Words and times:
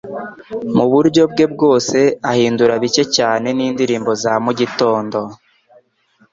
Muburyo 0.75 1.23
bwe 1.31 1.45
bwose 1.53 1.97
ahindura 2.31 2.73
bike 2.83 3.03
cyane 3.15 3.47
nindirimbo 3.57 4.11
za 4.23 4.33
mugitondo 4.43 5.19